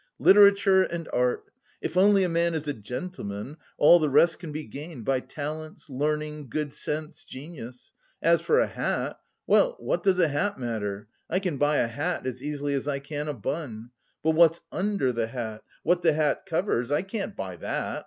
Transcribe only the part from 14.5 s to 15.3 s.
under the